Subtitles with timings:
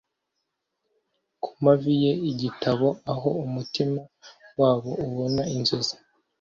[1.43, 4.01] Ku mavi ye igitabo aho umutima
[4.59, 5.95] wabo ubona inzozi